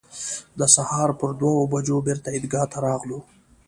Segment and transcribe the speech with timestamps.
[0.59, 3.19] د سهار پر دوه بجو بېرته عیدګاه ته راغلو.